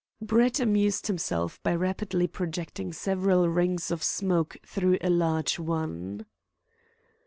[0.19, 6.25] Brett amused himself by rapidly projecting several rings of smoke through a large one.